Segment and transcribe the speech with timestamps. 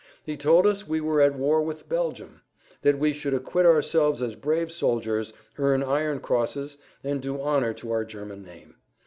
[0.23, 2.41] He told us we were at war with Belgium,
[2.81, 7.91] that we should acquit ourselves as brave soldiers, earn iron crosses, and do honor to
[7.91, 8.77] our German name.